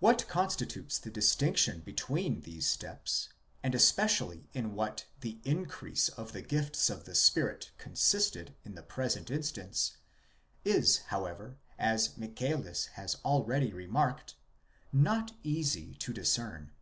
[0.00, 3.28] What constitutes the distinction between these steps,
[3.62, 8.74] and especially in what the increase of the gifts of the Spirit con sisted in
[8.74, 9.98] the present instance,
[10.64, 14.34] is, however, as Michaelis has already remarked,
[14.94, 16.72] not easy to discern.